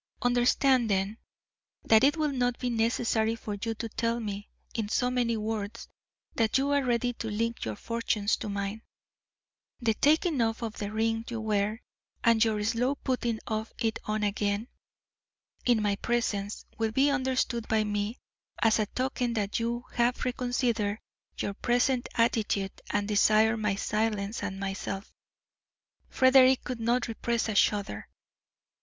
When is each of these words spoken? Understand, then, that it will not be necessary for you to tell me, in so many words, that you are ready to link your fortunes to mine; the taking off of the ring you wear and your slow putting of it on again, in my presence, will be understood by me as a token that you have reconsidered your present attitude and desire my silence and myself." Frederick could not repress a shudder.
Understand, 0.23 0.89
then, 0.89 1.19
that 1.83 2.03
it 2.03 2.17
will 2.17 2.31
not 2.31 2.57
be 2.57 2.71
necessary 2.71 3.35
for 3.35 3.53
you 3.53 3.75
to 3.75 3.87
tell 3.87 4.19
me, 4.19 4.49
in 4.73 4.89
so 4.89 5.11
many 5.11 5.37
words, 5.37 5.89
that 6.33 6.57
you 6.57 6.71
are 6.71 6.83
ready 6.83 7.13
to 7.13 7.29
link 7.29 7.65
your 7.65 7.75
fortunes 7.75 8.35
to 8.37 8.49
mine; 8.49 8.81
the 9.79 9.93
taking 9.93 10.41
off 10.41 10.63
of 10.63 10.79
the 10.79 10.91
ring 10.91 11.23
you 11.29 11.39
wear 11.39 11.83
and 12.23 12.43
your 12.43 12.63
slow 12.63 12.95
putting 12.95 13.37
of 13.45 13.71
it 13.77 13.99
on 14.05 14.23
again, 14.23 14.69
in 15.67 15.83
my 15.83 15.95
presence, 15.97 16.65
will 16.79 16.91
be 16.91 17.11
understood 17.11 17.67
by 17.67 17.83
me 17.83 18.17
as 18.63 18.79
a 18.79 18.87
token 18.87 19.33
that 19.33 19.59
you 19.59 19.85
have 19.93 20.25
reconsidered 20.25 20.97
your 21.37 21.53
present 21.53 22.09
attitude 22.15 22.71
and 22.89 23.07
desire 23.07 23.55
my 23.55 23.75
silence 23.75 24.41
and 24.41 24.59
myself." 24.59 25.13
Frederick 26.09 26.63
could 26.63 26.79
not 26.79 27.07
repress 27.07 27.47
a 27.49 27.53
shudder. 27.53 28.09